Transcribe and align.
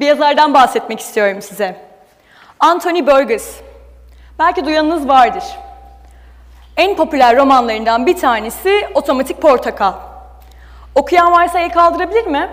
bir 0.00 0.06
yazardan 0.06 0.54
bahsetmek 0.54 1.00
istiyorum 1.00 1.42
size. 1.42 1.76
Anthony 2.60 3.06
Burgess. 3.06 3.60
Belki 4.38 4.64
duyanınız 4.64 5.08
vardır. 5.08 5.44
En 6.76 6.96
popüler 6.96 7.36
romanlarından 7.36 8.06
bir 8.06 8.16
tanesi 8.16 8.88
Otomatik 8.94 9.42
Portakal. 9.42 9.92
Okuyan 10.94 11.32
varsa 11.32 11.58
el 11.58 11.70
kaldırabilir 11.70 12.26
mi? 12.26 12.50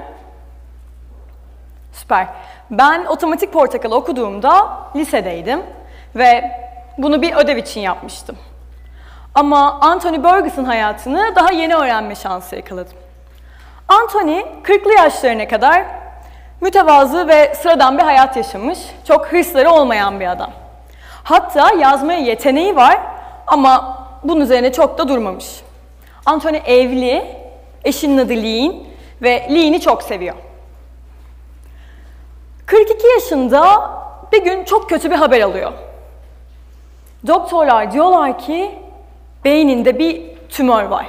Süper. 1.93 2.27
Ben 2.71 3.05
Otomatik 3.05 3.53
Portakal 3.53 3.91
okuduğumda 3.91 4.77
lisedeydim 4.95 5.63
ve 6.15 6.51
bunu 6.97 7.21
bir 7.21 7.35
ödev 7.35 7.57
için 7.57 7.81
yapmıştım. 7.81 8.37
Ama 9.35 9.79
Anthony 9.81 10.23
Burgess'ın 10.23 10.65
hayatını 10.65 11.35
daha 11.35 11.51
yeni 11.51 11.75
öğrenme 11.75 12.15
şansı 12.15 12.55
yakaladım. 12.55 12.97
Anthony 13.87 14.39
40'lı 14.63 14.93
yaşlarına 14.93 15.47
kadar 15.47 15.85
mütevazı 16.61 17.27
ve 17.27 17.55
sıradan 17.55 17.97
bir 17.97 18.03
hayat 18.03 18.37
yaşamış, 18.37 18.79
çok 19.07 19.27
hırsları 19.27 19.71
olmayan 19.71 20.19
bir 20.19 20.31
adam. 20.31 20.51
Hatta 21.23 21.71
yazmaya 21.73 22.19
yeteneği 22.19 22.75
var 22.75 22.99
ama 23.47 24.03
bunun 24.23 24.41
üzerine 24.41 24.71
çok 24.71 24.97
da 24.97 25.07
durmamış. 25.07 25.61
Anthony 26.25 26.61
evli, 26.65 27.35
eşinin 27.83 28.17
adı 28.17 28.33
Lean 28.33 28.75
ve 29.21 29.47
Lean'i 29.49 29.81
çok 29.81 30.03
seviyor. 30.03 30.35
42 32.65 33.07
yaşında 33.07 33.91
bir 34.31 34.43
gün 34.43 34.63
çok 34.63 34.89
kötü 34.89 35.11
bir 35.11 35.15
haber 35.15 35.41
alıyor. 35.41 35.71
Doktorlar 37.27 37.91
diyorlar 37.91 38.39
ki 38.39 38.71
beyninde 39.45 39.99
bir 39.99 40.21
tümör 40.49 40.83
var. 40.83 41.05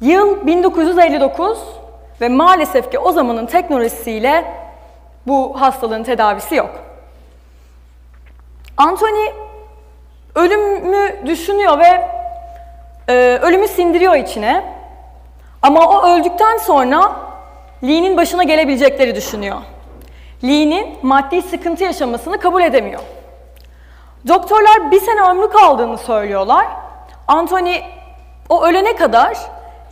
Yıl 0.00 0.46
1959 0.46 1.58
ve 2.20 2.28
maalesef 2.28 2.90
ki 2.90 2.98
o 2.98 3.12
zamanın 3.12 3.46
teknolojisiyle 3.46 4.44
bu 5.26 5.60
hastalığın 5.60 6.02
tedavisi 6.02 6.54
yok. 6.54 6.70
Anthony 8.76 9.32
ölümü 10.34 11.26
düşünüyor 11.26 11.78
ve 11.78 12.08
e, 13.08 13.38
ölümü 13.42 13.68
sindiriyor 13.68 14.16
içine. 14.16 14.64
Ama 15.62 15.88
o 15.88 16.08
öldükten 16.08 16.56
sonra 16.58 17.12
Lee'nin 17.82 18.16
başına 18.16 18.42
gelebilecekleri 18.42 19.14
düşünüyor. 19.14 19.56
Lee'nin 20.44 20.98
maddi 21.02 21.42
sıkıntı 21.42 21.84
yaşamasını 21.84 22.40
kabul 22.40 22.62
edemiyor. 22.62 23.00
Doktorlar 24.28 24.90
bir 24.90 25.00
sene 25.00 25.20
ömrü 25.20 25.50
kaldığını 25.50 25.98
söylüyorlar. 25.98 26.66
Anthony 27.28 27.80
o 28.48 28.64
ölene 28.64 28.96
kadar 28.96 29.36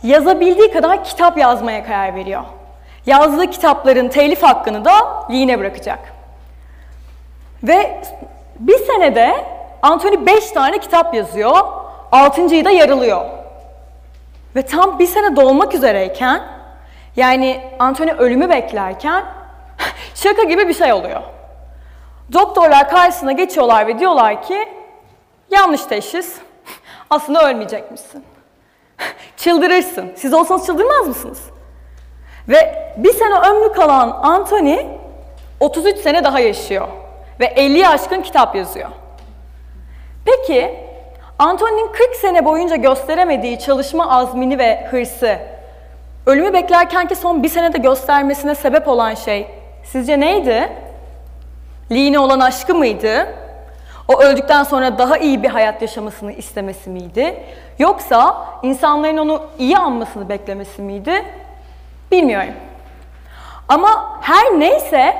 yazabildiği 0.05 0.71
kadar 0.71 1.03
kitap 1.03 1.37
yazmaya 1.37 1.85
karar 1.85 2.15
veriyor. 2.15 2.43
Yazdığı 3.05 3.49
kitapların 3.49 4.07
telif 4.07 4.43
hakkını 4.43 4.85
da 4.85 4.91
Lee'ne 5.31 5.59
bırakacak. 5.59 5.99
Ve 7.63 8.01
bir 8.59 8.77
senede 8.77 9.45
Anthony 9.81 10.25
beş 10.25 10.51
tane 10.51 10.79
kitap 10.79 11.13
yazıyor, 11.13 11.57
altıncıyı 12.11 12.65
da 12.65 12.71
yarılıyor. 12.71 13.25
Ve 14.55 14.61
tam 14.61 14.99
bir 14.99 15.07
sene 15.07 15.35
dolmak 15.35 15.75
üzereyken, 15.75 16.41
yani 17.15 17.61
Anthony 17.79 18.11
ölümü 18.11 18.49
beklerken 18.49 19.25
şaka 20.15 20.43
gibi 20.43 20.67
bir 20.67 20.73
şey 20.73 20.93
oluyor. 20.93 21.21
Doktorlar 22.33 22.89
karşısına 22.89 23.31
geçiyorlar 23.31 23.87
ve 23.87 23.99
diyorlar 23.99 24.43
ki 24.43 24.69
yanlış 25.51 25.81
teşhis, 25.81 26.35
aslında 27.09 27.49
ölmeyecekmişsin. 27.49 28.34
Çıldırırsın. 29.37 30.11
Siz 30.15 30.33
olsanız 30.33 30.65
çıldırmaz 30.65 31.07
mısınız? 31.07 31.41
Ve 32.49 32.93
bir 32.97 33.13
sene 33.13 33.35
ömrü 33.35 33.73
kalan 33.73 34.09
Anthony 34.09 34.79
33 35.59 35.97
sene 35.97 36.23
daha 36.23 36.39
yaşıyor. 36.39 36.87
Ve 37.39 37.45
50 37.45 37.87
aşkın 37.87 38.21
kitap 38.21 38.55
yazıyor. 38.55 38.89
Peki 40.25 40.79
Anthony'nin 41.39 41.91
40 41.91 42.15
sene 42.15 42.45
boyunca 42.45 42.75
gösteremediği 42.75 43.59
çalışma 43.59 44.09
azmini 44.09 44.59
ve 44.59 44.87
hırsı 44.91 45.37
ölümü 46.25 46.53
beklerkenki 46.53 47.15
son 47.15 47.43
bir 47.43 47.49
senede 47.49 47.77
göstermesine 47.77 48.55
sebep 48.55 48.87
olan 48.87 49.13
şey 49.13 49.47
sizce 49.83 50.19
neydi? 50.19 50.69
Lee'ne 51.91 52.19
olan 52.19 52.39
aşkı 52.39 52.75
mıydı? 52.75 53.27
O 54.07 54.21
öldükten 54.21 54.63
sonra 54.63 54.97
daha 54.97 55.17
iyi 55.17 55.43
bir 55.43 55.49
hayat 55.49 55.81
yaşamasını 55.81 56.31
istemesi 56.31 56.89
miydi? 56.89 57.43
Yoksa 57.79 58.45
insanların 58.63 59.17
onu 59.17 59.41
iyi 59.59 59.77
anmasını 59.77 60.29
beklemesi 60.29 60.81
miydi? 60.81 61.25
Bilmiyorum. 62.11 62.53
Ama 63.69 64.19
her 64.21 64.59
neyse 64.59 65.15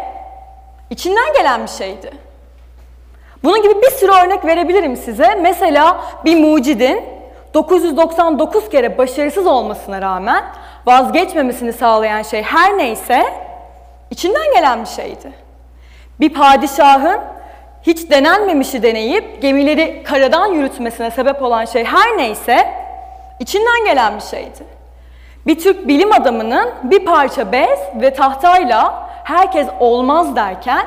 içinden 0.89 1.33
gelen 1.33 1.63
bir 1.63 1.71
şeydi. 1.71 2.11
Bunun 3.43 3.61
gibi 3.61 3.81
bir 3.81 3.91
sürü 3.91 4.11
örnek 4.11 4.45
verebilirim 4.45 4.95
size. 4.95 5.35
Mesela 5.35 6.01
bir 6.25 6.39
mucidin 6.39 7.03
999 7.53 8.69
kere 8.69 8.97
başarısız 8.97 9.47
olmasına 9.47 10.01
rağmen 10.01 10.43
vazgeçmemesini 10.85 11.73
sağlayan 11.73 12.21
şey 12.21 12.43
her 12.43 12.77
neyse 12.77 13.25
içinden 14.11 14.53
gelen 14.53 14.81
bir 14.81 14.89
şeydi. 14.89 15.31
Bir 16.19 16.33
padişahın 16.33 17.19
hiç 17.85 18.11
denenmemişi 18.11 18.83
deneyip 18.83 19.41
gemileri 19.41 20.03
karadan 20.03 20.47
yürütmesine 20.47 21.11
sebep 21.11 21.41
olan 21.41 21.65
şey 21.65 21.83
her 21.83 22.17
neyse 22.17 22.73
içinden 23.39 23.85
gelen 23.85 24.15
bir 24.15 24.21
şeydi. 24.21 24.63
Bir 25.47 25.59
Türk 25.59 25.87
bilim 25.87 26.13
adamının 26.13 26.69
bir 26.83 27.05
parça 27.05 27.51
bez 27.51 27.79
ve 27.95 28.13
tahtayla 28.13 29.09
herkes 29.23 29.67
olmaz 29.79 30.35
derken 30.35 30.85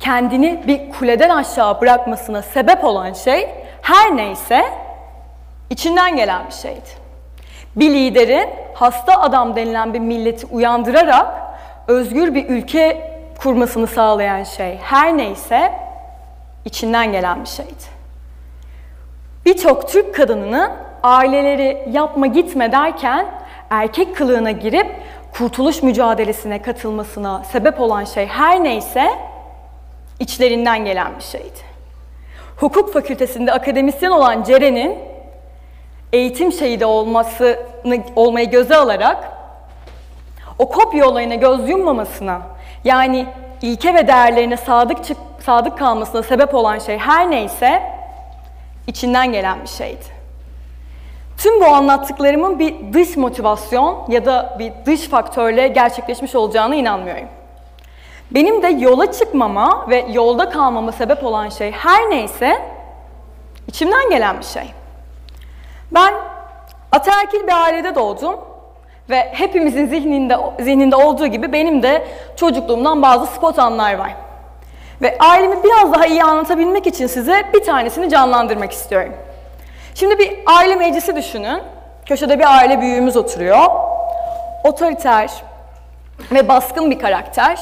kendini 0.00 0.62
bir 0.66 0.90
kuleden 0.90 1.30
aşağı 1.30 1.80
bırakmasına 1.80 2.42
sebep 2.42 2.84
olan 2.84 3.12
şey 3.12 3.48
her 3.82 4.16
neyse 4.16 4.64
içinden 5.70 6.16
gelen 6.16 6.46
bir 6.46 6.54
şeydi. 6.54 7.02
Bir 7.76 7.90
liderin 7.90 8.48
hasta 8.74 9.20
adam 9.20 9.56
denilen 9.56 9.94
bir 9.94 9.98
milleti 9.98 10.46
uyandırarak 10.46 11.26
özgür 11.88 12.34
bir 12.34 12.48
ülke 12.48 13.12
kurmasını 13.42 13.86
sağlayan 13.86 14.42
şey 14.42 14.78
her 14.82 15.16
neyse 15.16 15.72
içinden 16.64 17.12
gelen 17.12 17.40
bir 17.44 17.48
şeydi. 17.48 17.92
Birçok 19.46 19.88
Türk 19.88 20.14
kadınının 20.14 20.70
aileleri 21.02 21.88
yapma 21.90 22.26
gitme 22.26 22.72
derken 22.72 23.26
erkek 23.70 24.16
kılığına 24.16 24.50
girip 24.50 24.86
kurtuluş 25.38 25.82
mücadelesine 25.82 26.62
katılmasına 26.62 27.44
sebep 27.44 27.80
olan 27.80 28.04
şey 28.04 28.26
her 28.26 28.64
neyse 28.64 29.10
içlerinden 30.20 30.84
gelen 30.84 31.16
bir 31.18 31.24
şeydi. 31.24 31.72
Hukuk 32.56 32.92
fakültesinde 32.92 33.52
akademisyen 33.52 34.10
olan 34.10 34.42
Ceren'in 34.42 34.98
eğitim 36.12 36.52
şehidi 36.52 36.84
olmasını 36.84 37.56
olmayı 38.16 38.50
göze 38.50 38.76
alarak 38.76 39.32
o 40.58 40.68
kopya 40.68 41.08
olayına 41.08 41.34
göz 41.34 41.68
yummamasına 41.68 42.40
yani 42.84 43.26
ilke 43.62 43.94
ve 43.94 44.08
değerlerine 44.08 44.56
sadık 44.56 45.04
çık 45.04 45.16
sadık 45.44 45.78
kalmasına 45.78 46.22
sebep 46.22 46.54
olan 46.54 46.78
şey 46.78 46.98
her 46.98 47.30
neyse 47.30 47.82
içinden 48.86 49.32
gelen 49.32 49.62
bir 49.62 49.68
şeydi. 49.68 50.04
Tüm 51.38 51.60
bu 51.60 51.66
anlattıklarımın 51.66 52.58
bir 52.58 52.92
dış 52.92 53.16
motivasyon 53.16 54.04
ya 54.08 54.24
da 54.24 54.56
bir 54.58 54.72
dış 54.86 55.08
faktörle 55.08 55.68
gerçekleşmiş 55.68 56.34
olacağına 56.34 56.74
inanmıyorum. 56.74 57.28
Benim 58.30 58.62
de 58.62 58.68
yola 58.68 59.12
çıkmama 59.12 59.86
ve 59.90 60.06
yolda 60.12 60.50
kalmama 60.50 60.92
sebep 60.92 61.24
olan 61.24 61.48
şey 61.48 61.72
her 61.72 62.10
neyse 62.10 62.62
içimden 63.68 64.10
gelen 64.10 64.38
bir 64.38 64.44
şey. 64.44 64.72
Ben 65.90 66.14
ataerkil 66.92 67.46
bir 67.46 67.62
ailede 67.62 67.94
doğdum 67.94 68.36
ve 69.10 69.28
hepimizin 69.32 69.86
zihninde 69.86 70.36
zihninde 70.60 70.96
olduğu 70.96 71.26
gibi 71.26 71.52
benim 71.52 71.82
de 71.82 72.06
çocukluğumdan 72.36 73.02
bazı 73.02 73.26
spot 73.26 73.58
anlar 73.58 73.94
var. 73.94 74.14
Ve 75.02 75.18
ailemi 75.18 75.64
biraz 75.64 75.92
daha 75.92 76.06
iyi 76.06 76.24
anlatabilmek 76.24 76.86
için 76.86 77.06
size 77.06 77.42
bir 77.54 77.64
tanesini 77.64 78.10
canlandırmak 78.10 78.72
istiyorum. 78.72 79.12
Şimdi 79.94 80.18
bir 80.18 80.38
aile 80.46 80.74
meclisi 80.76 81.16
düşünün. 81.16 81.62
Köşede 82.06 82.38
bir 82.38 82.56
aile 82.56 82.80
büyüğümüz 82.80 83.16
oturuyor. 83.16 83.66
Otoriter 84.64 85.30
ve 86.32 86.48
baskın 86.48 86.90
bir 86.90 86.98
karakter. 86.98 87.58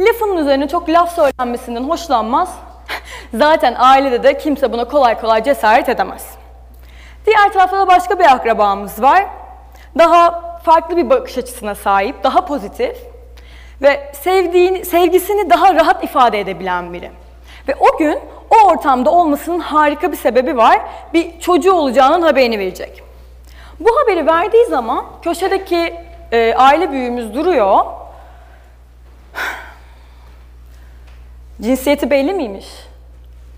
Lafının 0.00 0.36
üzerine 0.36 0.68
çok 0.68 0.88
laf 0.88 1.14
söylenmesinden 1.14 1.84
hoşlanmaz. 1.84 2.54
Zaten 3.34 3.74
ailede 3.78 4.22
de 4.22 4.38
kimse 4.38 4.72
buna 4.72 4.84
kolay 4.84 5.20
kolay 5.20 5.44
cesaret 5.44 5.88
edemez. 5.88 6.26
Diğer 7.26 7.52
tarafta 7.52 7.78
da 7.78 7.86
başka 7.86 8.18
bir 8.18 8.24
akrabamız 8.24 9.02
var. 9.02 9.26
Daha 9.98 10.42
farklı 10.64 10.96
bir 10.96 11.10
bakış 11.10 11.38
açısına 11.38 11.74
sahip, 11.74 12.24
daha 12.24 12.44
pozitif 12.46 13.09
ve 13.82 14.12
sevdiğini, 14.22 14.84
sevgisini 14.84 15.50
daha 15.50 15.74
rahat 15.74 16.04
ifade 16.04 16.40
edebilen 16.40 16.92
biri. 16.92 17.10
Ve 17.68 17.74
o 17.80 17.98
gün 17.98 18.18
o 18.50 18.68
ortamda 18.68 19.10
olmasının 19.10 19.60
harika 19.60 20.12
bir 20.12 20.16
sebebi 20.16 20.56
var. 20.56 20.80
Bir 21.14 21.40
çocuğu 21.40 21.72
olacağının 21.72 22.22
haberini 22.22 22.58
verecek. 22.58 23.02
Bu 23.80 23.88
haberi 24.00 24.26
verdiği 24.26 24.66
zaman 24.66 25.04
köşedeki 25.22 25.94
e, 26.32 26.54
aile 26.54 26.90
büyüğümüz 26.90 27.34
duruyor. 27.34 27.84
Cinsiyeti 31.60 32.10
belli 32.10 32.32
miymiş? 32.32 32.66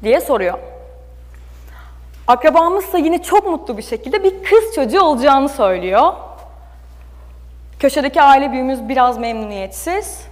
diye 0.02 0.20
soruyor. 0.20 0.58
Akrabamızsa 2.26 2.98
yine 2.98 3.22
çok 3.22 3.46
mutlu 3.46 3.76
bir 3.76 3.82
şekilde 3.82 4.24
bir 4.24 4.44
kız 4.44 4.74
çocuğu 4.74 5.00
olacağını 5.00 5.48
söylüyor. 5.48 6.12
Köşedeki 7.82 8.23
aile 8.23 8.52
büyüğümüz 8.52 8.88
biraz 8.88 9.19
memnuniyetsiz. 9.19 10.26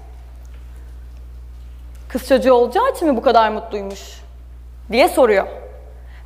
Kız 2.08 2.28
çocuğu 2.28 2.52
olacağı 2.52 2.90
için 2.90 3.08
mi 3.08 3.16
bu 3.16 3.22
kadar 3.22 3.50
mutluymuş? 3.50 4.20
diye 4.92 5.08
soruyor. 5.08 5.46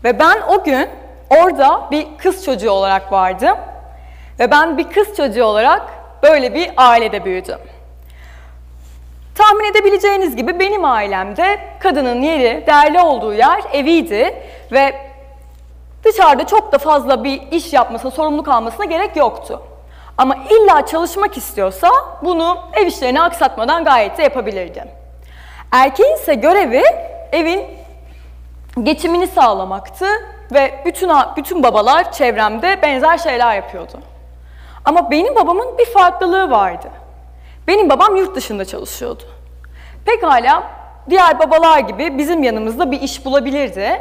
Ve 0.04 0.18
ben 0.18 0.36
o 0.48 0.64
gün 0.64 0.88
orada 1.30 1.88
bir 1.90 2.06
kız 2.18 2.44
çocuğu 2.44 2.70
olarak 2.70 3.12
vardım. 3.12 3.58
Ve 4.38 4.50
ben 4.50 4.78
bir 4.78 4.88
kız 4.88 5.16
çocuğu 5.16 5.44
olarak 5.44 5.82
böyle 6.22 6.54
bir 6.54 6.70
ailede 6.76 7.24
büyüdüm. 7.24 7.58
Tahmin 9.34 9.64
edebileceğiniz 9.64 10.36
gibi 10.36 10.58
benim 10.60 10.84
ailemde 10.84 11.58
kadının 11.80 12.22
yeri, 12.22 12.66
değerli 12.66 13.00
olduğu 13.00 13.34
yer 13.34 13.62
eviydi 13.72 14.42
ve 14.72 14.94
dışarıda 16.04 16.46
çok 16.46 16.72
da 16.72 16.78
fazla 16.78 17.24
bir 17.24 17.42
iş 17.50 17.72
yapmasına, 17.72 18.10
sorumluluk 18.10 18.48
almasına 18.48 18.84
gerek 18.84 19.16
yoktu. 19.16 19.62
Ama 20.18 20.36
illa 20.50 20.86
çalışmak 20.86 21.36
istiyorsa 21.36 21.88
bunu 22.22 22.58
ev 22.72 22.86
işlerini 22.86 23.20
aksatmadan 23.22 23.84
gayet 23.84 24.18
de 24.18 24.22
yapabilirdi. 24.22 24.84
Erkeğin 25.72 26.14
ise 26.14 26.34
görevi 26.34 26.82
evin 27.32 27.66
geçimini 28.82 29.26
sağlamaktı 29.26 30.06
ve 30.52 30.82
bütün 30.84 31.10
bütün 31.36 31.62
babalar 31.62 32.12
çevremde 32.12 32.82
benzer 32.82 33.18
şeyler 33.18 33.54
yapıyordu. 33.54 34.00
Ama 34.84 35.10
benim 35.10 35.34
babamın 35.34 35.78
bir 35.78 35.86
farklılığı 35.86 36.50
vardı. 36.50 36.88
Benim 37.66 37.90
babam 37.90 38.16
yurt 38.16 38.36
dışında 38.36 38.64
çalışıyordu. 38.64 39.22
Pekala 40.04 40.62
diğer 41.10 41.38
babalar 41.38 41.78
gibi 41.78 42.18
bizim 42.18 42.42
yanımızda 42.42 42.90
bir 42.90 43.00
iş 43.00 43.24
bulabilirdi. 43.24 44.00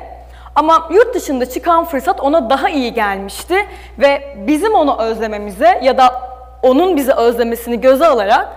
Ama 0.56 0.88
yurt 0.92 1.16
dışında 1.16 1.50
çıkan 1.50 1.86
fırsat 1.86 2.20
ona 2.20 2.50
daha 2.50 2.70
iyi 2.70 2.94
gelmişti 2.94 3.56
ve 4.00 4.36
bizim 4.48 4.74
onu 4.74 4.98
özlememize 4.98 5.80
ya 5.84 5.98
da 5.98 6.22
onun 6.62 6.98
bizi 6.98 7.14
özlemesini 7.14 7.82
göze 7.82 8.08
alarak 8.08 8.50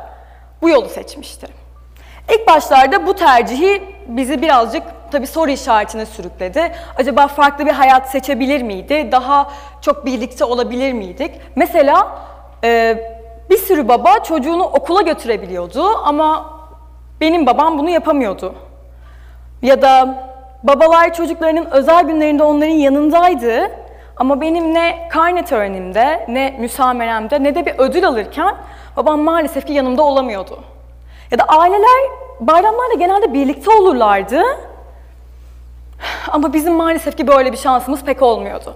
bu 0.63 0.69
yolu 0.69 0.89
seçmişti. 0.89 1.47
İlk 2.35 2.47
başlarda 2.47 3.07
bu 3.07 3.15
tercihi 3.15 3.83
bizi 4.07 4.43
birazcık 4.43 4.83
tabii 5.13 5.27
soru 5.27 5.51
işaretine 5.51 6.07
sürükledi. 6.07 6.73
Acaba 6.97 7.27
farklı 7.27 7.67
bir 7.67 7.73
hayat 7.73 8.11
seçebilir 8.11 8.63
miydi? 8.63 9.09
Daha 9.13 9.51
çok 9.81 10.07
birlikte 10.07 10.45
olabilir 10.45 10.93
miydik? 10.93 11.41
Mesela 11.57 12.19
e, 12.65 12.99
bir 13.51 13.57
sürü 13.57 13.89
baba 13.89 14.19
çocuğunu 14.19 14.65
okula 14.65 15.03
götürebiliyordu 15.03 15.89
ama 16.05 16.57
benim 17.21 17.47
babam 17.47 17.79
bunu 17.79 17.91
yapamıyordu. 17.91 18.55
Ya 19.63 19.83
da 19.83 20.19
babalar 20.63 21.15
çocuklarının 21.15 21.67
özel 21.71 22.05
günlerinde 22.05 22.43
onların 22.43 22.73
yanındaydı 22.73 23.71
ama 24.17 24.41
benim 24.41 24.75
ne 24.75 25.09
karne 25.09 25.45
törenimde, 25.45 26.27
ne 26.29 26.57
müsameremde, 26.59 27.43
ne 27.43 27.55
de 27.55 27.67
bir 27.67 27.75
ödül 27.79 28.09
alırken 28.09 28.55
babam 28.97 29.21
maalesef 29.21 29.67
ki 29.67 29.73
yanımda 29.73 30.03
olamıyordu. 30.03 30.59
Ya 31.31 31.39
da 31.39 31.45
aileler 31.45 32.11
bayramlarda 32.41 32.95
genelde 32.95 33.33
birlikte 33.33 33.71
olurlardı. 33.71 34.43
Ama 36.29 36.53
bizim 36.53 36.75
maalesef 36.75 37.17
ki 37.17 37.27
böyle 37.27 37.53
bir 37.53 37.57
şansımız 37.57 38.05
pek 38.05 38.23
olmuyordu. 38.23 38.75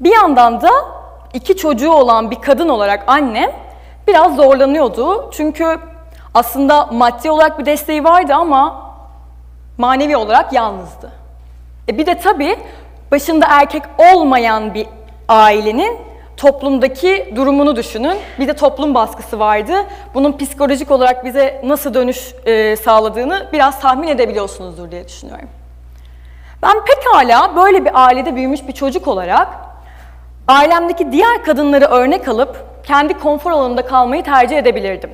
Bir 0.00 0.12
yandan 0.12 0.60
da 0.60 0.70
iki 1.34 1.56
çocuğu 1.56 1.92
olan 1.92 2.30
bir 2.30 2.40
kadın 2.40 2.68
olarak 2.68 3.04
annem 3.06 3.50
biraz 4.08 4.36
zorlanıyordu. 4.36 5.30
Çünkü 5.32 5.78
aslında 6.34 6.86
maddi 6.86 7.30
olarak 7.30 7.58
bir 7.58 7.66
desteği 7.66 8.04
vardı 8.04 8.34
ama 8.34 8.89
manevi 9.80 10.16
olarak 10.16 10.52
yalnızdı. 10.52 11.12
E 11.88 11.98
bir 11.98 12.06
de 12.06 12.18
tabii 12.18 12.56
başında 13.10 13.46
erkek 13.48 13.82
olmayan 13.98 14.74
bir 14.74 14.86
ailenin 15.28 15.98
toplumdaki 16.36 17.32
durumunu 17.36 17.76
düşünün. 17.76 18.18
Bir 18.38 18.48
de 18.48 18.52
toplum 18.52 18.94
baskısı 18.94 19.38
vardı. 19.38 19.72
Bunun 20.14 20.38
psikolojik 20.38 20.90
olarak 20.90 21.24
bize 21.24 21.60
nasıl 21.64 21.94
dönüş 21.94 22.34
e, 22.46 22.76
sağladığını 22.76 23.48
biraz 23.52 23.80
tahmin 23.80 24.08
edebiliyorsunuzdur 24.08 24.90
diye 24.90 25.08
düşünüyorum. 25.08 25.48
Ben 26.62 26.76
pekala 26.84 27.56
böyle 27.56 27.84
bir 27.84 28.04
ailede 28.04 28.34
büyümüş 28.36 28.68
bir 28.68 28.72
çocuk 28.72 29.08
olarak 29.08 29.48
ailemdeki 30.48 31.12
diğer 31.12 31.44
kadınları 31.44 31.84
örnek 31.84 32.28
alıp 32.28 32.56
kendi 32.84 33.14
konfor 33.14 33.50
alanında 33.50 33.86
kalmayı 33.86 34.22
tercih 34.24 34.58
edebilirdim. 34.58 35.10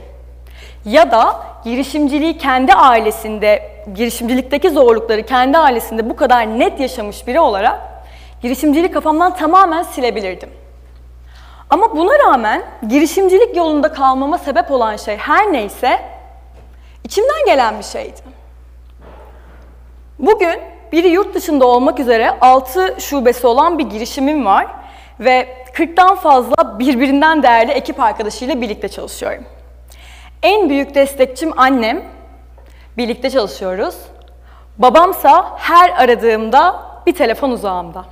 Ya 0.87 1.11
da 1.11 1.43
girişimciliği 1.65 2.39
kendi 2.39 2.75
ailesinde, 2.75 3.83
girişimcilikteki 3.95 4.71
zorlukları 4.71 5.23
kendi 5.23 5.59
ailesinde 5.59 6.11
bu 6.11 6.17
kadar 6.17 6.59
net 6.59 6.81
yaşamış 6.81 7.27
biri 7.27 7.41
olarak 7.41 7.81
girişimcilik 8.43 8.95
kafamdan 8.95 9.35
tamamen 9.35 9.83
silebilirdim. 9.83 10.51
Ama 11.71 11.97
buna 11.97 12.19
rağmen 12.19 12.63
girişimcilik 12.89 13.57
yolunda 13.57 13.93
kalmama 13.93 14.39
sebep 14.39 14.71
olan 14.71 14.97
şey 14.97 15.17
her 15.17 15.53
neyse 15.53 16.01
içimden 17.05 17.45
gelen 17.47 17.79
bir 17.79 17.85
şeydi. 17.85 18.21
Bugün 20.19 20.61
biri 20.93 21.09
yurt 21.09 21.35
dışında 21.35 21.67
olmak 21.67 22.01
üzere 22.01 22.31
6 22.41 22.97
şubesi 22.99 23.47
olan 23.47 23.79
bir 23.79 23.85
girişimim 23.91 24.47
var 24.47 24.67
ve 25.21 25.49
40'tan 25.75 26.17
fazla 26.17 26.79
birbirinden 26.79 27.43
değerli 27.43 27.73
ekip 27.73 28.01
arkadaşıyla 28.01 28.61
birlikte 28.61 28.89
çalışıyorum. 28.89 29.45
En 30.47 30.69
büyük 30.69 30.95
destekçim 30.95 31.53
annem. 31.57 32.03
Birlikte 32.97 33.31
çalışıyoruz. 33.31 33.97
Babamsa 34.79 35.53
her 35.57 35.91
aradığımda 35.91 36.83
bir 37.07 37.15
telefon 37.15 37.51
uzağımda. 37.51 38.05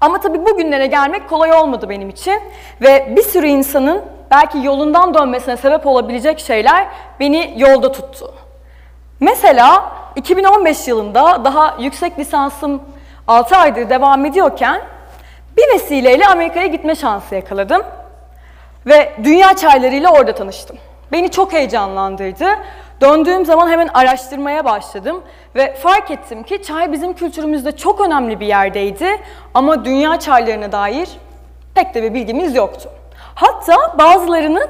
Ama 0.00 0.20
tabii 0.20 0.46
bugünlere 0.46 0.86
gelmek 0.86 1.28
kolay 1.28 1.52
olmadı 1.52 1.88
benim 1.88 2.08
için 2.08 2.40
ve 2.80 3.12
bir 3.16 3.22
sürü 3.22 3.46
insanın 3.46 4.04
belki 4.30 4.58
yolundan 4.58 5.14
dönmesine 5.14 5.56
sebep 5.56 5.86
olabilecek 5.86 6.38
şeyler 6.38 6.88
beni 7.20 7.54
yolda 7.56 7.92
tuttu. 7.92 8.34
Mesela 9.20 9.92
2015 10.16 10.88
yılında 10.88 11.44
daha 11.44 11.76
yüksek 11.80 12.18
lisansım 12.18 12.82
6 13.28 13.56
aydır 13.56 13.90
devam 13.90 14.26
ediyorken 14.26 14.82
bir 15.56 15.74
vesileyle 15.74 16.26
Amerika'ya 16.26 16.66
gitme 16.66 16.94
şansı 16.94 17.34
yakaladım. 17.34 17.82
Ve 18.88 19.12
dünya 19.24 19.56
çaylarıyla 19.56 20.12
orada 20.12 20.34
tanıştım. 20.34 20.76
Beni 21.12 21.30
çok 21.30 21.52
heyecanlandırdı. 21.52 22.46
Döndüğüm 23.00 23.46
zaman 23.46 23.68
hemen 23.68 23.88
araştırmaya 23.94 24.64
başladım 24.64 25.22
ve 25.54 25.74
fark 25.74 26.10
ettim 26.10 26.42
ki 26.42 26.62
çay 26.62 26.92
bizim 26.92 27.12
kültürümüzde 27.12 27.76
çok 27.76 28.00
önemli 28.00 28.40
bir 28.40 28.46
yerdeydi 28.46 29.06
ama 29.54 29.84
dünya 29.84 30.18
çaylarına 30.18 30.72
dair 30.72 31.08
pek 31.74 31.94
de 31.94 32.02
bir 32.02 32.14
bilgimiz 32.14 32.54
yoktu. 32.54 32.90
Hatta 33.34 33.98
bazılarının 33.98 34.68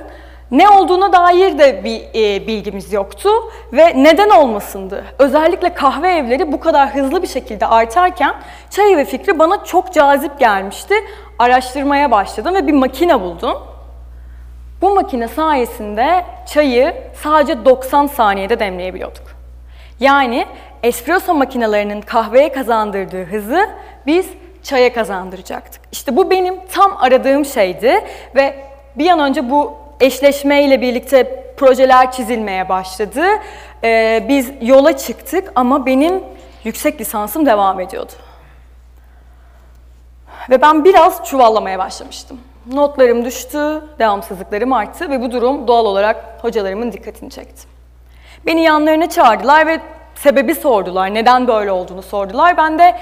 ne 0.50 0.68
olduğuna 0.68 1.12
dair 1.12 1.58
de 1.58 1.84
bir 1.84 2.02
e, 2.14 2.46
bilgimiz 2.46 2.92
yoktu 2.92 3.30
ve 3.72 3.92
neden 3.96 4.30
olmasındı. 4.30 5.04
Özellikle 5.18 5.74
kahve 5.74 6.10
evleri 6.10 6.52
bu 6.52 6.60
kadar 6.60 6.94
hızlı 6.94 7.22
bir 7.22 7.26
şekilde 7.26 7.66
artarken 7.66 8.34
çay 8.70 8.96
ve 8.96 9.04
fikri 9.04 9.38
bana 9.38 9.64
çok 9.64 9.92
cazip 9.92 10.38
gelmişti. 10.38 10.94
Araştırmaya 11.38 12.10
başladım 12.10 12.54
ve 12.54 12.66
bir 12.66 12.72
makine 12.72 13.20
buldum. 13.20 13.77
Bu 14.82 14.94
makine 14.94 15.28
sayesinde 15.28 16.24
çayı 16.46 16.94
sadece 17.22 17.64
90 17.64 18.06
saniyede 18.06 18.60
demleyebiliyorduk. 18.60 19.22
Yani 20.00 20.46
espresso 20.82 21.34
makinelerinin 21.34 22.00
kahveye 22.00 22.52
kazandırdığı 22.52 23.24
hızı 23.24 23.68
biz 24.06 24.26
çaya 24.62 24.92
kazandıracaktık. 24.92 25.82
İşte 25.92 26.16
bu 26.16 26.30
benim 26.30 26.66
tam 26.72 26.96
aradığım 26.96 27.44
şeydi 27.44 28.04
ve 28.34 28.64
bir 28.96 29.10
an 29.10 29.18
önce 29.20 29.50
bu 29.50 29.74
eşleşmeyle 30.00 30.80
birlikte 30.80 31.44
projeler 31.56 32.12
çizilmeye 32.12 32.68
başladı. 32.68 33.24
Ee, 33.84 34.24
biz 34.28 34.50
yola 34.60 34.96
çıktık 34.96 35.52
ama 35.54 35.86
benim 35.86 36.22
yüksek 36.64 37.00
lisansım 37.00 37.46
devam 37.46 37.80
ediyordu. 37.80 38.12
Ve 40.50 40.62
ben 40.62 40.84
biraz 40.84 41.24
çuvallamaya 41.24 41.78
başlamıştım. 41.78 42.40
Notlarım 42.72 43.24
düştü, 43.24 43.82
devamsızlıklarım 43.98 44.72
arttı 44.72 45.10
ve 45.10 45.22
bu 45.22 45.32
durum 45.32 45.68
doğal 45.68 45.84
olarak 45.84 46.38
hocalarımın 46.42 46.92
dikkatini 46.92 47.30
çekti. 47.30 47.68
Beni 48.46 48.62
yanlarına 48.62 49.08
çağırdılar 49.08 49.66
ve 49.66 49.80
sebebi 50.14 50.54
sordular, 50.54 51.14
neden 51.14 51.48
böyle 51.48 51.72
olduğunu 51.72 52.02
sordular. 52.02 52.56
Ben 52.56 52.78
de 52.78 52.96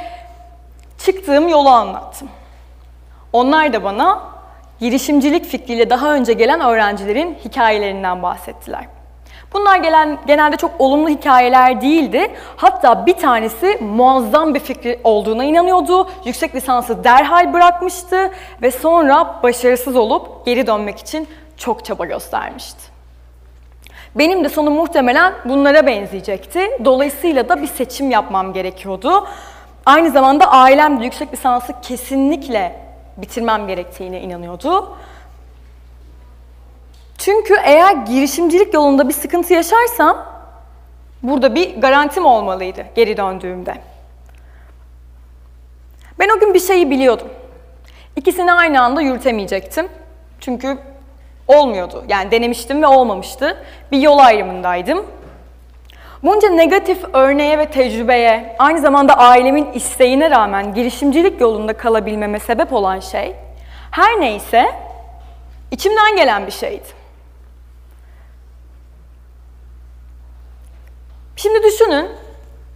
çıktığım 0.99 1.49
yolu 1.49 1.69
anlattım. 1.69 2.29
Onlar 3.33 3.73
da 3.73 3.85
bana 3.85 4.23
girişimcilik 4.81 5.45
fikriyle 5.45 5.91
daha 5.91 6.15
önce 6.15 6.33
gelen 6.33 6.61
öğrencilerin 6.61 7.39
hikayelerinden 7.45 8.23
bahsettiler. 8.23 8.87
Bunlar 9.53 9.77
gelen 9.77 10.19
genelde 10.27 10.57
çok 10.57 10.71
olumlu 10.79 11.09
hikayeler 11.09 11.81
değildi. 11.81 12.31
Hatta 12.57 13.07
bir 13.07 13.17
tanesi 13.17 13.79
muazzam 13.81 14.55
bir 14.55 14.61
fikri 14.61 15.01
olduğuna 15.05 15.45
inanıyordu. 15.45 16.09
Yüksek 16.25 16.55
lisansı 16.55 17.05
derhal 17.05 17.53
bırakmıştı 17.53 18.31
ve 18.63 18.71
sonra 18.71 19.41
başarısız 19.43 19.97
olup 19.97 20.47
geri 20.47 20.67
dönmek 20.67 20.99
için 20.99 21.29
çok 21.57 21.85
çaba 21.85 22.05
göstermişti. 22.05 22.81
Benim 24.15 24.45
de 24.45 24.49
sonum 24.49 24.75
muhtemelen 24.75 25.33
bunlara 25.45 25.87
benzeyecekti. 25.87 26.61
Dolayısıyla 26.85 27.49
da 27.49 27.63
bir 27.63 27.67
seçim 27.67 28.11
yapmam 28.11 28.53
gerekiyordu. 28.53 29.27
Aynı 29.87 30.11
zamanda 30.11 30.47
ailem 30.53 31.01
de 31.01 31.05
yüksek 31.05 31.33
lisansı 31.33 31.73
kesinlikle 31.83 32.81
bitirmem 33.17 33.67
gerektiğine 33.67 34.21
inanıyordu. 34.21 34.97
Çünkü 37.19 37.55
eğer 37.65 37.93
girişimcilik 37.93 38.75
yolunda 38.75 39.09
bir 39.09 39.15
sıkıntı 39.15 39.55
yaşarsam 39.55 40.27
burada 41.23 41.55
bir 41.55 41.81
garantim 41.81 42.27
olmalıydı 42.27 42.87
geri 42.95 43.17
döndüğümde. 43.17 43.75
Ben 46.19 46.29
o 46.37 46.41
gün 46.41 46.55
bir 46.55 46.61
şeyi 46.61 46.91
biliyordum. 46.91 47.29
İkisini 48.17 48.53
aynı 48.53 48.83
anda 48.83 49.01
yürütemeyecektim. 49.01 49.89
Çünkü 50.41 50.79
olmuyordu. 51.49 52.05
Yani 52.09 52.31
denemiştim 52.31 52.83
ve 52.83 52.87
olmamıştı. 52.87 53.65
Bir 53.93 53.99
yol 53.99 54.19
ayrımındaydım. 54.19 55.07
Bunca 56.23 56.49
negatif 56.49 57.05
örneğe 57.13 57.59
ve 57.59 57.71
tecrübeye, 57.71 58.57
aynı 58.59 58.81
zamanda 58.81 59.19
ailemin 59.19 59.73
isteğine 59.73 60.31
rağmen 60.31 60.75
girişimcilik 60.75 61.41
yolunda 61.41 61.77
kalabilmeme 61.77 62.39
sebep 62.39 62.73
olan 62.73 63.01
şey, 63.01 63.35
her 63.91 64.21
neyse 64.21 64.67
içimden 65.71 66.17
gelen 66.17 66.47
bir 66.47 66.53
şeydi. 66.53 66.96
Şimdi 71.37 71.63
düşünün, 71.63 72.09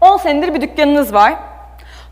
10 0.01 0.17
senedir 0.17 0.55
bir 0.55 0.61
dükkanınız 0.61 1.15
var. 1.15 1.35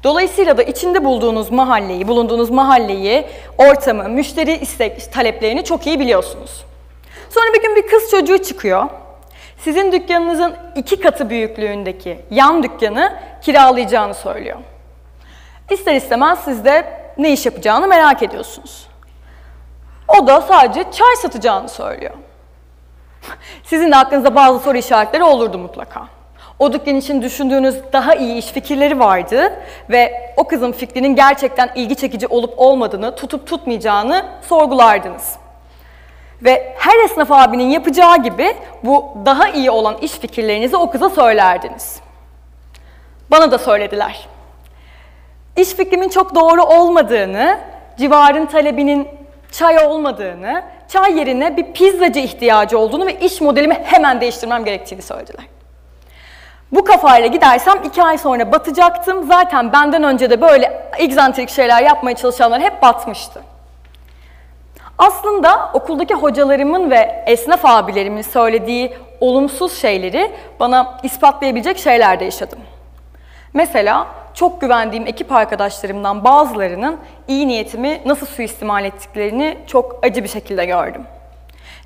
Dolayısıyla 0.04 0.58
da 0.58 0.62
içinde 0.62 1.04
bulduğunuz 1.04 1.50
mahalleyi, 1.50 2.08
bulunduğunuz 2.08 2.50
mahalleyi, 2.50 3.26
ortamı, 3.58 4.08
müşteri 4.08 4.52
istek 4.52 5.12
taleplerini 5.12 5.64
çok 5.64 5.86
iyi 5.86 6.00
biliyorsunuz. 6.00 6.64
Sonra 7.30 7.54
bir 7.54 7.62
gün 7.62 7.76
bir 7.76 7.86
kız 7.86 8.10
çocuğu 8.10 8.38
çıkıyor. 8.38 8.86
Sizin 9.58 9.92
dükkanınızın 9.92 10.56
iki 10.76 11.00
katı 11.00 11.30
büyüklüğündeki 11.30 12.20
yan 12.30 12.62
dükkanı 12.62 13.18
kiralayacağını 13.42 14.14
söylüyor. 14.14 14.58
İster 15.70 15.94
istemez 15.94 16.38
siz 16.44 16.64
de 16.64 17.00
ne 17.18 17.32
iş 17.32 17.46
yapacağını 17.46 17.88
merak 17.88 18.22
ediyorsunuz. 18.22 18.88
O 20.08 20.26
da 20.26 20.40
sadece 20.40 20.84
çay 20.92 21.16
satacağını 21.16 21.68
söylüyor. 21.68 22.14
Sizin 23.64 23.90
de 23.90 23.96
aklınızda 23.96 24.34
bazı 24.34 24.58
soru 24.58 24.78
işaretleri 24.78 25.24
olurdu 25.24 25.58
mutlaka. 25.58 26.17
O 26.58 26.72
dükkan 26.72 26.96
için 26.96 27.22
düşündüğünüz 27.22 27.76
daha 27.92 28.14
iyi 28.14 28.36
iş 28.36 28.46
fikirleri 28.46 28.98
vardı 28.98 29.52
ve 29.90 30.32
o 30.36 30.44
kızın 30.44 30.72
fikrinin 30.72 31.16
gerçekten 31.16 31.70
ilgi 31.74 31.96
çekici 31.96 32.26
olup 32.26 32.54
olmadığını, 32.56 33.16
tutup 33.16 33.46
tutmayacağını 33.46 34.24
sorgulardınız. 34.48 35.36
Ve 36.42 36.74
her 36.78 37.04
esnaf 37.04 37.32
abinin 37.32 37.70
yapacağı 37.70 38.22
gibi 38.22 38.56
bu 38.82 39.06
daha 39.26 39.48
iyi 39.48 39.70
olan 39.70 39.98
iş 39.98 40.12
fikirlerinizi 40.12 40.76
o 40.76 40.90
kıza 40.90 41.10
söylerdiniz. 41.10 42.00
Bana 43.30 43.50
da 43.50 43.58
söylediler. 43.58 44.28
İş 45.56 45.68
fikrimin 45.68 46.08
çok 46.08 46.34
doğru 46.34 46.62
olmadığını, 46.62 47.58
civarın 47.98 48.46
talebinin 48.46 49.08
çay 49.52 49.86
olmadığını, 49.86 50.62
çay 50.88 51.18
yerine 51.18 51.56
bir 51.56 51.72
pizzacı 51.72 52.20
ihtiyacı 52.20 52.78
olduğunu 52.78 53.06
ve 53.06 53.20
iş 53.20 53.40
modelimi 53.40 53.74
hemen 53.74 54.20
değiştirmem 54.20 54.64
gerektiğini 54.64 55.02
söylediler. 55.02 55.44
Bu 56.72 56.84
kafayla 56.84 57.26
gidersem 57.26 57.82
iki 57.84 58.02
ay 58.02 58.18
sonra 58.18 58.52
batacaktım. 58.52 59.26
Zaten 59.26 59.72
benden 59.72 60.02
önce 60.02 60.30
de 60.30 60.40
böyle 60.40 60.90
egzantrik 60.98 61.50
şeyler 61.50 61.82
yapmaya 61.82 62.16
çalışanlar 62.16 62.60
hep 62.60 62.82
batmıştı. 62.82 63.42
Aslında 64.98 65.70
okuldaki 65.72 66.14
hocalarımın 66.14 66.90
ve 66.90 67.24
esnaf 67.26 67.64
abilerimin 67.64 68.22
söylediği 68.22 68.96
olumsuz 69.20 69.80
şeyleri 69.80 70.30
bana 70.60 70.98
ispatlayabilecek 71.02 71.78
şeyler 71.78 72.20
de 72.20 72.24
yaşadım. 72.24 72.58
Mesela 73.54 74.06
çok 74.34 74.60
güvendiğim 74.60 75.06
ekip 75.06 75.32
arkadaşlarımdan 75.32 76.24
bazılarının 76.24 76.96
iyi 77.28 77.48
niyetimi 77.48 78.00
nasıl 78.06 78.26
suistimal 78.26 78.84
ettiklerini 78.84 79.58
çok 79.66 80.04
acı 80.04 80.24
bir 80.24 80.28
şekilde 80.28 80.64
gördüm. 80.64 81.02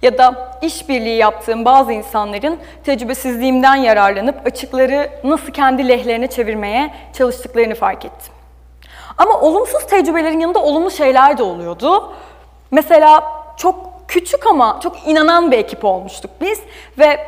Ya 0.02 0.18
da 0.18 0.58
işbirliği 0.62 1.16
yaptığım 1.16 1.64
bazı 1.64 1.92
insanların 1.92 2.58
tecrübesizliğimden 2.84 3.76
yararlanıp 3.76 4.46
açıkları 4.46 5.10
nasıl 5.24 5.52
kendi 5.52 5.88
lehlerine 5.88 6.26
çevirmeye 6.26 6.94
çalıştıklarını 7.12 7.74
fark 7.74 8.04
ettim. 8.04 8.32
Ama 9.18 9.40
olumsuz 9.40 9.86
tecrübelerin 9.86 10.40
yanında 10.40 10.62
olumlu 10.62 10.90
şeyler 10.90 11.38
de 11.38 11.42
oluyordu. 11.42 12.12
Mesela 12.70 13.24
çok 13.56 13.92
küçük 14.08 14.46
ama 14.46 14.80
çok 14.82 15.08
inanan 15.08 15.50
bir 15.50 15.58
ekip 15.58 15.84
olmuştuk 15.84 16.30
biz 16.40 16.60
ve 16.98 17.26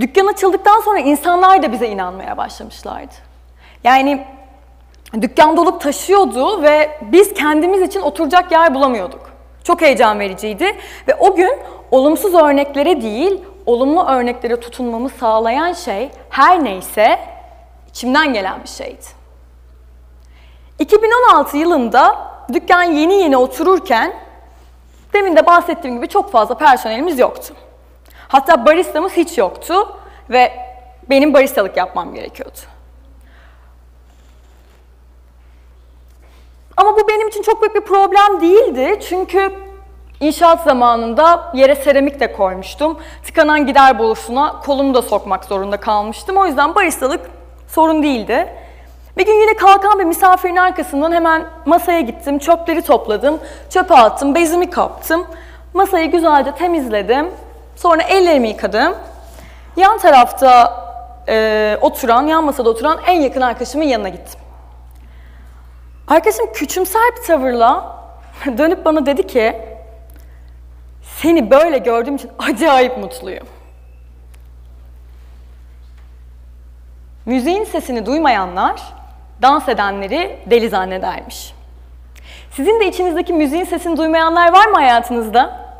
dükkan 0.00 0.26
açıldıktan 0.26 0.80
sonra 0.80 0.98
insanlar 0.98 1.62
da 1.62 1.72
bize 1.72 1.88
inanmaya 1.88 2.36
başlamışlardı. 2.36 3.14
Yani 3.84 4.26
dükkan 5.20 5.56
dolup 5.56 5.80
taşıyordu 5.80 6.62
ve 6.62 6.98
biz 7.02 7.34
kendimiz 7.34 7.82
için 7.82 8.00
oturacak 8.00 8.52
yer 8.52 8.74
bulamıyorduk. 8.74 9.31
Çok 9.64 9.80
heyecan 9.80 10.18
vericiydi 10.18 10.76
ve 11.08 11.14
o 11.14 11.34
gün 11.34 11.52
olumsuz 11.90 12.34
örneklere 12.34 13.02
değil, 13.02 13.40
olumlu 13.66 14.06
örneklere 14.06 14.60
tutunmamı 14.60 15.08
sağlayan 15.08 15.72
şey 15.72 16.10
her 16.30 16.64
neyse 16.64 17.18
içimden 17.90 18.32
gelen 18.32 18.62
bir 18.62 18.68
şeydi. 18.68 19.04
2016 20.78 21.56
yılında 21.56 22.16
dükkan 22.52 22.82
yeni 22.82 23.14
yeni 23.14 23.36
otururken 23.36 24.12
demin 25.12 25.36
de 25.36 25.46
bahsettiğim 25.46 25.96
gibi 25.96 26.08
çok 26.08 26.32
fazla 26.32 26.58
personelimiz 26.58 27.18
yoktu. 27.18 27.54
Hatta 28.28 28.66
baristamız 28.66 29.12
hiç 29.12 29.38
yoktu 29.38 29.96
ve 30.30 30.52
benim 31.10 31.34
baristalık 31.34 31.76
yapmam 31.76 32.14
gerekiyordu. 32.14 32.58
Ama 36.76 36.96
bu 36.96 37.08
benim 37.08 37.28
için 37.28 37.42
çok 37.42 37.62
büyük 37.62 37.74
bir 37.74 37.80
problem 37.80 38.40
değildi. 38.40 38.98
Çünkü 39.08 39.52
inşaat 40.20 40.64
zamanında 40.64 41.52
yere 41.54 41.74
seramik 41.74 42.20
de 42.20 42.32
koymuştum. 42.32 42.98
Tıkanan 43.24 43.66
gider 43.66 43.98
borusuna 43.98 44.60
kolumu 44.60 44.94
da 44.94 45.02
sokmak 45.02 45.44
zorunda 45.44 45.76
kalmıştım. 45.76 46.36
O 46.36 46.46
yüzden 46.46 46.74
baristalık 46.74 47.20
sorun 47.68 48.02
değildi. 48.02 48.48
Bir 49.18 49.26
gün 49.26 49.40
yine 49.40 49.56
kalkan 49.56 49.98
bir 49.98 50.04
misafirin 50.04 50.56
arkasından 50.56 51.12
hemen 51.12 51.44
masaya 51.66 52.00
gittim, 52.00 52.38
çöpleri 52.38 52.82
topladım, 52.82 53.40
çöpe 53.70 53.94
attım, 53.94 54.34
bezimi 54.34 54.70
kaptım. 54.70 55.26
Masayı 55.74 56.10
güzelce 56.10 56.52
temizledim. 56.52 57.30
Sonra 57.76 58.02
ellerimi 58.02 58.48
yıkadım. 58.48 58.94
Yan 59.76 59.98
tarafta 59.98 60.82
e, 61.28 61.78
oturan, 61.80 62.26
yan 62.26 62.44
masada 62.44 62.70
oturan 62.70 62.98
en 63.06 63.20
yakın 63.20 63.40
arkadaşımın 63.40 63.84
yanına 63.84 64.08
gittim. 64.08 64.41
Arkadaşım 66.12 66.52
küçümser 66.52 67.02
bir 67.16 67.26
tavırla 67.26 67.96
dönüp 68.58 68.84
bana 68.84 69.06
dedi 69.06 69.26
ki 69.26 69.60
seni 71.02 71.50
böyle 71.50 71.78
gördüğüm 71.78 72.16
için 72.16 72.30
acayip 72.38 72.98
mutluyum. 72.98 73.46
Müziğin 77.26 77.64
sesini 77.64 78.06
duymayanlar 78.06 78.82
dans 79.42 79.68
edenleri 79.68 80.38
deli 80.46 80.68
zannedermiş. 80.68 81.54
Sizin 82.50 82.80
de 82.80 82.88
içinizdeki 82.88 83.32
müziğin 83.32 83.64
sesini 83.64 83.96
duymayanlar 83.96 84.52
var 84.52 84.66
mı 84.66 84.76
hayatınızda? 84.76 85.72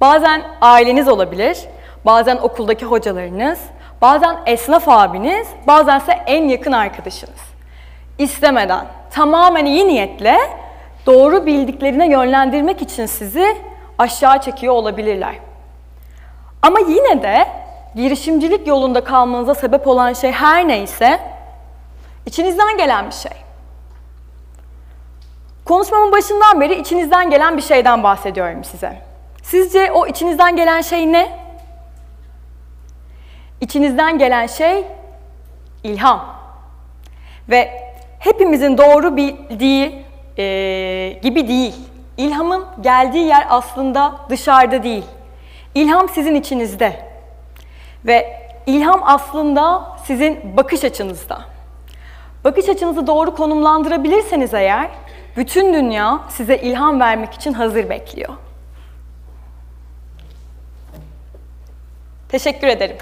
Bazen 0.00 0.42
aileniz 0.60 1.08
olabilir, 1.08 1.58
bazen 2.04 2.36
okuldaki 2.36 2.84
hocalarınız, 2.84 3.60
bazen 4.02 4.36
esnaf 4.46 4.88
abiniz, 4.88 5.48
bazense 5.66 6.12
en 6.12 6.48
yakın 6.48 6.72
arkadaşınız. 6.72 7.40
İstemeden, 8.18 8.86
tamamen 9.10 9.66
iyi 9.66 9.88
niyetle 9.88 10.38
doğru 11.06 11.46
bildiklerine 11.46 12.10
yönlendirmek 12.10 12.82
için 12.82 13.06
sizi 13.06 13.56
aşağı 13.98 14.40
çekiyor 14.40 14.74
olabilirler. 14.74 15.34
Ama 16.62 16.78
yine 16.78 17.22
de 17.22 17.46
girişimcilik 17.94 18.66
yolunda 18.66 19.04
kalmanıza 19.04 19.54
sebep 19.54 19.86
olan 19.86 20.12
şey 20.12 20.32
her 20.32 20.68
neyse 20.68 21.20
içinizden 22.26 22.76
gelen 22.78 23.06
bir 23.06 23.14
şey. 23.14 23.32
Konuşmamın 25.64 26.12
başından 26.12 26.60
beri 26.60 26.80
içinizden 26.80 27.30
gelen 27.30 27.56
bir 27.56 27.62
şeyden 27.62 28.02
bahsediyorum 28.02 28.64
size. 28.64 29.02
Sizce 29.42 29.92
o 29.92 30.06
içinizden 30.06 30.56
gelen 30.56 30.80
şey 30.80 31.12
ne? 31.12 31.38
İçinizden 33.60 34.18
gelen 34.18 34.46
şey 34.46 34.84
ilham. 35.84 36.36
Ve 37.48 37.89
hepimizin 38.20 38.78
doğru 38.78 39.16
bildiği 39.16 40.02
e, 40.38 41.18
gibi 41.22 41.48
değil. 41.48 41.74
İlhamın 42.16 42.64
geldiği 42.80 43.26
yer 43.26 43.46
aslında 43.48 44.16
dışarıda 44.30 44.82
değil. 44.82 45.04
İlham 45.74 46.08
sizin 46.08 46.34
içinizde. 46.34 47.10
Ve 48.06 48.40
ilham 48.66 49.00
aslında 49.04 49.96
sizin 50.04 50.56
bakış 50.56 50.84
açınızda. 50.84 51.40
Bakış 52.44 52.68
açınızı 52.68 53.06
doğru 53.06 53.34
konumlandırabilirseniz 53.34 54.54
eğer, 54.54 54.90
bütün 55.36 55.74
dünya 55.74 56.20
size 56.28 56.56
ilham 56.56 57.00
vermek 57.00 57.32
için 57.32 57.52
hazır 57.52 57.90
bekliyor. 57.90 58.32
Teşekkür 62.28 62.66
ederim. 62.66 62.96